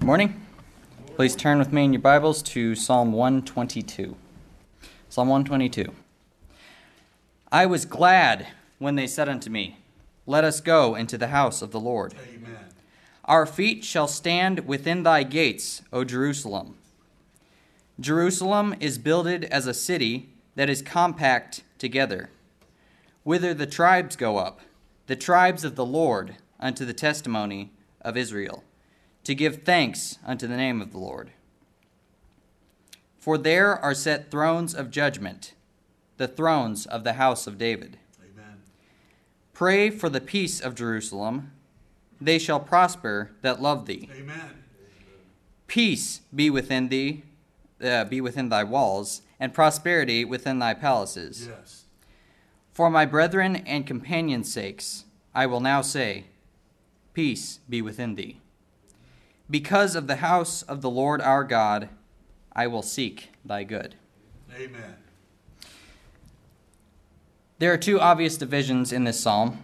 [0.00, 0.40] Morning.
[1.16, 4.16] Please turn with me in your Bibles to Psalm 122.
[5.08, 5.92] Psalm 122.
[7.50, 8.48] I was glad
[8.78, 9.78] when they said unto me,
[10.26, 12.14] Let us go into the house of the Lord.
[12.32, 12.66] Amen.
[13.24, 16.76] Our feet shall stand within thy gates, O Jerusalem.
[17.98, 22.30] Jerusalem is builded as a city that is compact together,
[23.24, 24.60] whither the tribes go up,
[25.06, 28.62] the tribes of the Lord, unto the testimony of Israel,
[29.24, 31.30] to give thanks unto the name of the Lord.
[33.18, 35.54] For there are set thrones of judgment,
[36.16, 37.98] the thrones of the house of David.
[38.20, 38.62] Amen.
[39.52, 41.52] Pray for the peace of Jerusalem.
[42.20, 44.10] They shall prosper that love thee.
[44.16, 44.64] Amen.
[45.68, 47.22] Peace be within thee,
[47.82, 51.48] uh, be within thy walls, and prosperity within thy palaces.
[51.48, 51.84] Yes.
[52.72, 56.24] For my brethren and companions' sakes, I will now say,
[57.14, 58.41] Peace be within thee.
[59.52, 61.90] Because of the house of the Lord our God,
[62.54, 63.96] I will seek thy good.
[64.56, 64.96] Amen.
[67.58, 69.58] There are two obvious divisions in this psalm.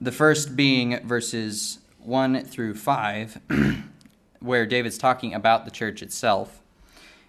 [0.00, 3.40] The first being verses 1 through 5,
[4.38, 6.62] where David's talking about the church itself.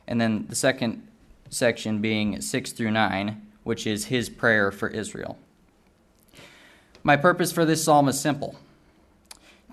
[0.06, 1.08] And then the second
[1.50, 5.40] section being 6 through 9, which is his prayer for Israel.
[7.02, 8.56] My purpose for this psalm is simple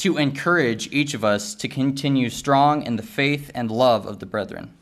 [0.03, 4.27] to encourage each of us to continue strong in the faith and love of the
[4.27, 4.77] brethren.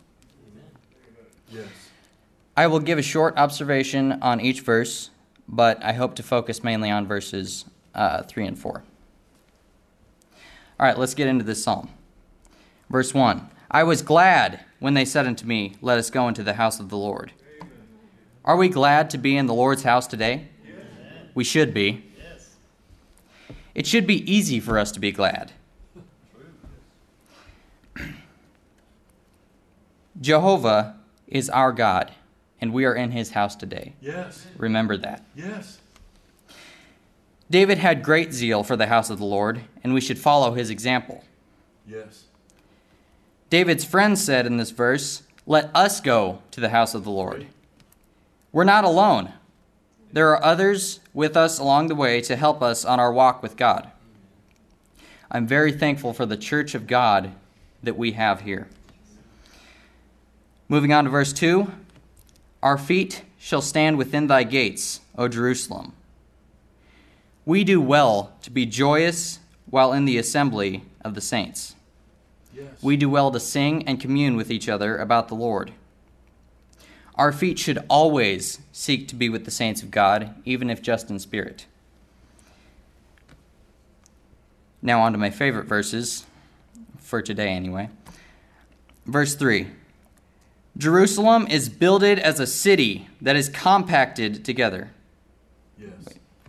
[1.51, 1.67] Yes.
[2.57, 5.11] I will give a short observation on each verse,
[5.47, 8.83] but I hope to focus mainly on verses uh, 3 and 4.
[10.81, 11.91] All right, let's get into this psalm.
[12.89, 16.55] Verse 1 I was glad when they said unto me, Let us go into the
[16.55, 17.33] house of the Lord.
[18.43, 20.48] Are we glad to be in the Lord's house today?
[21.35, 22.09] We should be.
[23.75, 25.53] It should be easy for us to be glad.
[30.21, 32.13] Jehovah is our God,
[32.61, 33.95] and we are in his house today.
[34.01, 34.47] Yes.
[34.57, 35.25] Remember that.
[35.35, 35.79] Yes.
[37.51, 40.70] David had great zeal for the house of the Lord, and we should follow his
[40.70, 41.25] example.
[41.86, 42.25] Yes.
[43.51, 47.47] David's friends said in this verse, Let us go to the house of the Lord.
[48.53, 49.33] We're not alone.
[50.13, 53.57] There are others with us along the way to help us on our walk with
[53.57, 53.91] God.
[55.31, 57.33] I'm very thankful for the church of God
[57.83, 58.69] that we have here.
[60.69, 61.71] Moving on to verse 2
[62.63, 65.93] Our feet shall stand within thy gates, O Jerusalem.
[67.45, 69.39] We do well to be joyous
[69.69, 71.75] while in the assembly of the saints.
[72.55, 72.83] Yes.
[72.83, 75.73] We do well to sing and commune with each other about the Lord.
[77.20, 81.11] Our feet should always seek to be with the saints of God, even if just
[81.11, 81.67] in spirit.
[84.81, 86.25] Now, on to my favorite verses,
[86.98, 87.91] for today anyway.
[89.05, 89.67] Verse 3
[90.79, 94.91] Jerusalem is builded as a city that is compacted together.
[95.79, 95.92] Yes.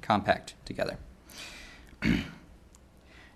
[0.01, 0.97] Compact together.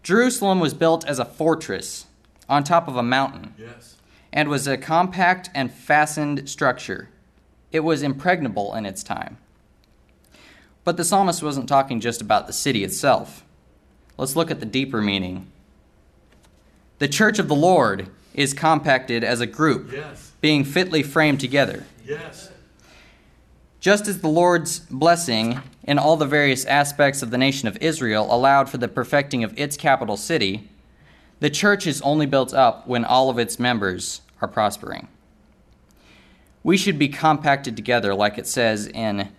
[0.03, 2.05] Jerusalem was built as a fortress
[2.47, 3.97] on top of a mountain Yes.
[4.31, 7.09] and was a compact and fastened structure.
[7.71, 9.37] It was impregnable in its time.
[10.83, 13.43] But the psalmist wasn't talking just about the city itself.
[14.17, 15.47] Let's look at the deeper meaning.
[16.99, 20.31] The church of the Lord is compacted as a group, Yes.
[20.41, 21.85] being fitly framed together.
[22.05, 22.49] Yes.
[23.79, 28.33] Just as the Lord's blessing in all the various aspects of the nation of Israel
[28.33, 30.69] allowed for the perfecting of its capital city,
[31.39, 35.07] the church is only built up when all of its members are prospering.
[36.65, 39.29] We should be compacted together, like it says in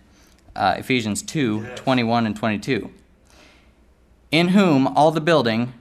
[0.55, 1.77] uh, Ephesians 2 Yes.
[1.79, 2.89] 21 and 22.
[4.31, 5.73] In whom all the building,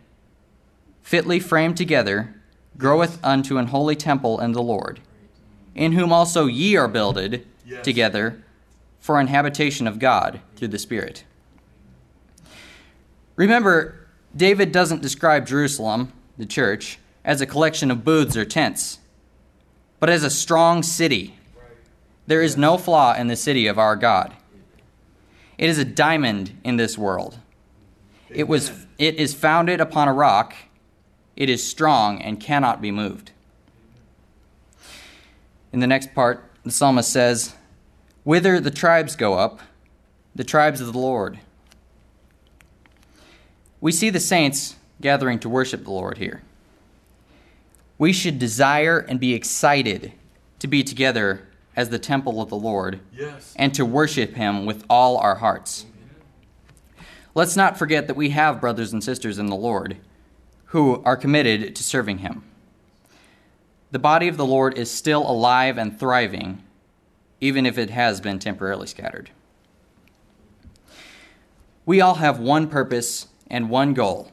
[1.02, 2.34] fitly framed together,
[2.76, 4.98] groweth unto an holy temple in the Lord,
[5.72, 7.84] in whom also ye are builded Yes.
[7.84, 8.42] together
[8.98, 11.22] for an habitation of God through the Spirit.
[13.36, 18.98] Remember, David doesn't describe Jerusalem, the church, as a collection of booths or tents,
[20.00, 21.35] but as a strong city.
[22.26, 24.34] There is no flaw in the city of our God.
[25.58, 27.38] It is a diamond in this world.
[28.28, 30.54] It was it is founded upon a rock.
[31.36, 33.30] It is strong and cannot be moved.
[35.72, 37.54] In the next part, the psalmist says,
[38.24, 39.60] Whither the tribes go up,
[40.34, 41.38] the tribes of the Lord.
[43.80, 46.42] We see the saints gathering to worship the Lord here.
[47.98, 50.12] We should desire and be excited
[50.58, 51.46] to be together
[51.76, 53.52] as the temple of the Lord Yes.
[53.56, 55.86] and to worship Him with all our hearts.
[57.34, 59.98] Let's not forget that we have brothers and sisters in the Lord
[60.70, 62.42] who are committed to serving him.
[63.90, 66.62] The body of the Lord is still alive and thriving,
[67.40, 69.30] even if it has been temporarily scattered.
[71.84, 74.32] We all have one purpose and one goal.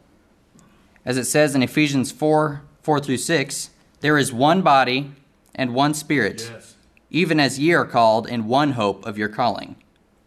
[1.05, 3.69] As it says in Ephesians 4 4 through 6,
[4.01, 5.11] there is one body
[5.53, 6.72] and one spirit, Yes.
[7.13, 9.75] Even as ye are called in one hope of your calling,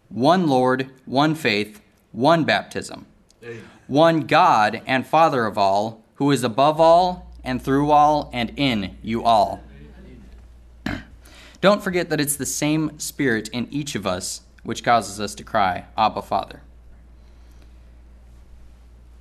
[0.07, 1.81] one Lord, one faith,
[2.13, 3.05] one baptism,
[3.43, 3.61] Amen.
[3.87, 8.97] one God and Father of all, who is above all and through all and in
[9.03, 9.61] you all.
[11.61, 15.43] Don't forget that it's the same Spirit in each of us which causes us to
[15.43, 16.61] cry, Abba, Father.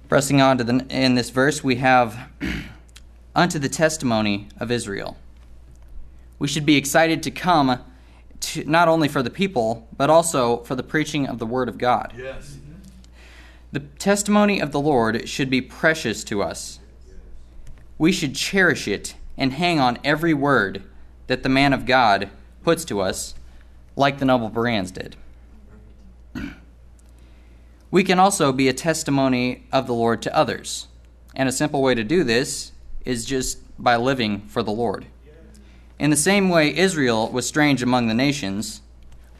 [0.09, 2.31] Pressing on to the in this verse, we have
[3.35, 5.17] unto the testimony of Israel.
[6.39, 7.81] We should be excited to come
[8.41, 11.79] to, not only for the people, but also for the preaching of the Word of
[11.79, 12.13] God.
[12.17, 12.59] Yes.
[13.73, 16.79] The testimony of the Lord should be precious to us.
[17.99, 20.83] We should cherish it and hang on every word
[21.27, 22.31] that the man of God
[22.63, 23.35] puts to us,
[23.97, 25.17] like the noble Bereans did.
[27.89, 30.89] We can also be a testimony of the Lord to others.
[31.37, 32.73] And a simple way to do this
[33.05, 35.07] is just by living for the Lord.
[35.99, 38.83] In the same way Israel was strange among the nations,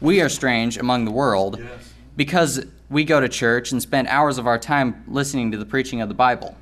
[0.01, 1.93] we are strange among the world Yes.
[2.15, 6.01] because we go to church and spend hours of our time listening to the preaching
[6.01, 6.55] of the Bible.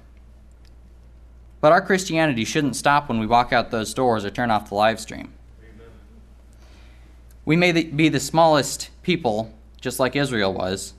[1.61, 4.75] But our Christianity shouldn't stop when we walk out those doors or turn off the
[4.75, 5.33] live stream.
[7.45, 10.93] We may be the smallest people, just like Israel was,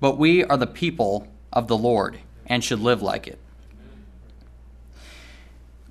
[0.00, 3.38] but we are the people of the Lord and should live like it.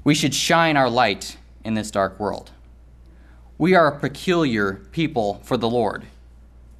[0.03, 2.51] We should shine our light in this dark world.
[3.57, 6.05] We are a peculiar people for the Lord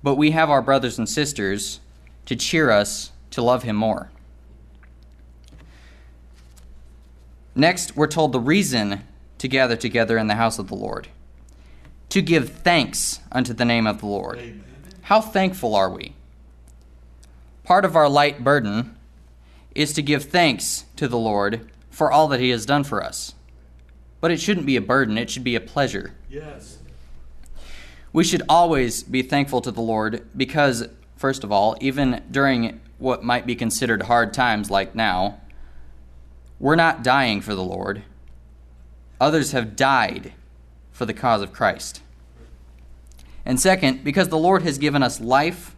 [0.01, 1.79] but we have our brothers and sisters
[2.25, 4.09] to cheer us to love him more.
[7.55, 9.03] Next, we're told the reason
[9.39, 11.07] to gather together in the house of the Lord
[12.09, 14.39] to give thanks unto the name of the Lord.
[14.39, 14.63] Amen.
[15.03, 16.15] How thankful are we?
[17.63, 18.95] Part of our light burden
[19.75, 23.35] is to give thanks to the Lord for all that he has done for us.
[24.21, 26.13] But it shouldn't be a burden, it should be a pleasure.
[26.29, 26.79] Yes.
[28.11, 33.23] We should always be thankful to the Lord because, first of all, even during what
[33.23, 35.39] might be considered hard times like now,
[36.59, 38.03] we're not dying for the Lord.
[39.21, 40.33] Others have died
[40.91, 42.01] for the cause of Christ.
[43.45, 45.75] And second, because the Lord has given us life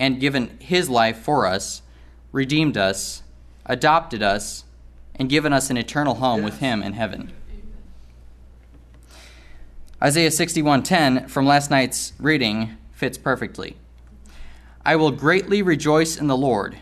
[0.00, 1.82] and given his life for us,
[2.32, 3.22] redeemed us,
[3.66, 4.64] adopted us,
[5.16, 7.32] and given us an eternal home with him in heaven.
[10.02, 13.76] Isaiah 61:10 from last night's reading fits perfectly.
[14.84, 16.78] I will greatly rejoice in the Lord.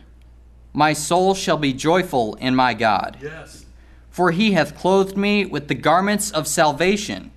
[0.72, 3.66] My soul shall be joyful in my God, Yes.
[4.10, 7.30] for he hath clothed me with the garments of salvation.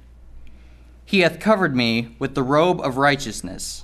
[1.03, 3.83] He hath covered me with the robe of righteousness.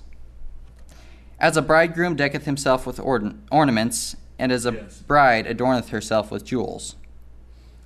[1.40, 5.00] As a bridegroom decketh himself with orn- ornaments, and as a Yes.
[5.06, 6.96] bride adorneth herself with jewels.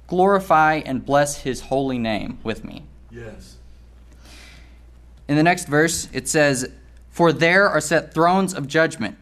[0.07, 2.83] Glorify and bless his holy name with me.
[3.11, 3.55] Yes.
[5.27, 6.69] In the next verse, it says,
[7.09, 9.17] For there are set thrones of judgment,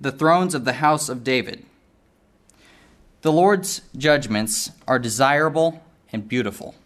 [0.00, 1.64] the thrones of the house of David.
[3.22, 6.76] The Lord's judgments are desirable and beautiful.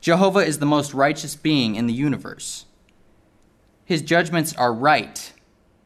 [0.00, 2.64] Jehovah is the most righteous being in the universe.
[3.84, 5.32] His judgments are right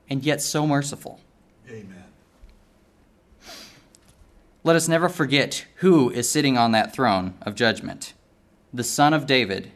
[0.08, 1.20] and yet so merciful.
[1.68, 2.01] Amen.
[4.64, 8.14] Let us never forget who is sitting on that throne of judgment
[8.74, 9.70] the Son of David,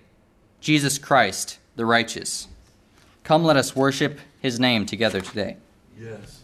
[0.61, 2.49] Jesus Christ, the righteous.
[3.25, 5.57] Come, let us worship his name together today.
[6.01, 6.43] Yes.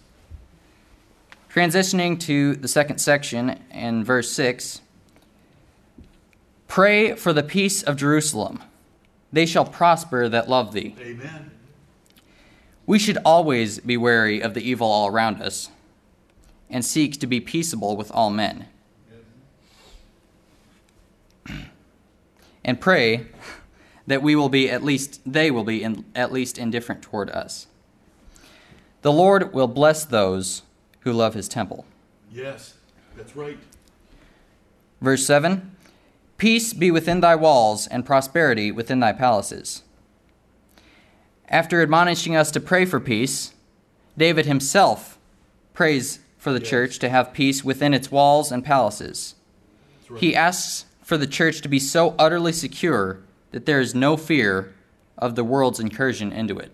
[1.50, 4.80] Transitioning to the second section in verse 6
[6.66, 8.62] Pray for the peace of Jerusalem.
[9.32, 10.96] They shall prosper that love thee.
[11.00, 11.50] Amen.
[12.86, 15.70] We should always be wary of the evil all around us
[16.72, 18.66] and seek to be peaceable with all men.
[22.64, 23.26] And pray
[24.06, 27.66] that we will be at least they will be in, at least indifferent toward us.
[29.02, 30.62] The Lord will bless those
[31.00, 31.84] who love his temple.
[32.32, 32.74] Yes.
[33.16, 33.58] That's right.
[35.00, 35.76] Verse 7
[36.38, 39.82] Peace be within thy walls, and prosperity within thy palaces.
[41.48, 43.52] After admonishing us to pray for peace,
[44.16, 45.18] David himself
[45.74, 46.70] prays for the Yes.
[46.70, 49.36] church to have peace within its walls and palaces.
[50.08, 50.20] Right.
[50.20, 53.20] He asks for the church to be so utterly secure
[53.52, 54.74] that there is no fear
[55.16, 56.72] of the world's incursion into it.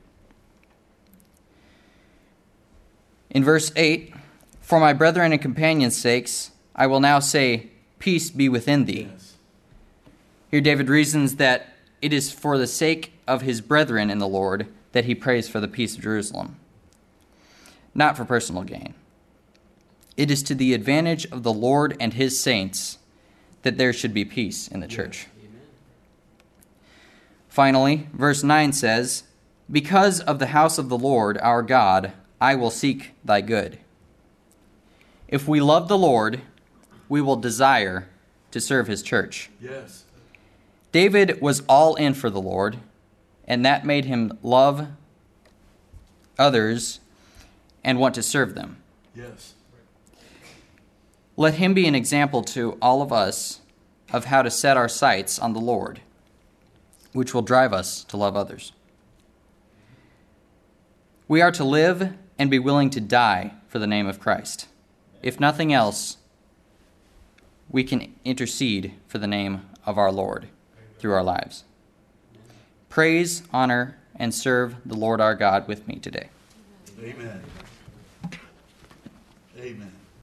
[3.28, 4.14] In verse 8,
[4.62, 9.10] For my brethren and companions' sakes, I will now say, Peace be within thee.
[9.12, 9.34] Yes.
[10.50, 14.66] Here, David reasons that it is for the sake of his brethren in the Lord
[14.92, 16.56] that he prays for the peace of Jerusalem,
[17.94, 18.94] not for personal gain.
[20.18, 22.98] It is to the advantage of the Lord and his saints
[23.62, 25.28] that there should be peace in the church.
[27.48, 29.22] Finally, verse 9 says,
[29.70, 33.78] Because of the house of the Lord our God, I will seek thy good.
[35.28, 36.40] If we love the Lord,
[37.08, 38.08] we will desire
[38.50, 39.50] to serve his church.
[39.60, 40.02] Yes.
[40.90, 42.78] David was all in for the Lord,
[43.46, 44.88] and that made him love
[46.36, 46.98] others
[47.84, 48.78] and want to serve them.
[49.14, 49.54] Yes.
[51.38, 53.60] Let him be an example to all of us
[54.12, 56.00] of how to set our sights on the Lord,
[57.12, 58.72] which will drive us to love others.
[61.28, 64.66] We are to live and be willing to die for the name of Christ.
[65.22, 66.16] If nothing else,
[67.70, 70.48] we can intercede for the name of our Lord
[70.98, 71.62] through our lives.
[72.88, 76.30] Praise, honor, and serve the Lord our God with me today.
[77.00, 77.44] Amen.
[79.56, 79.97] Amen.